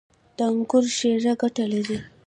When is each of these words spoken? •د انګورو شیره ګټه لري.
•د 0.37 0.39
انګورو 0.49 0.89
شیره 0.97 1.33
ګټه 1.41 1.65
لري. 1.71 1.97